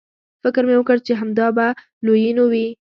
فکر 0.43 0.61
مې 0.67 0.75
وکړ 0.77 0.97
چې 1.05 1.13
همدا 1.21 1.47
به 1.57 1.67
لویینو 2.05 2.43
وي. 2.51 2.67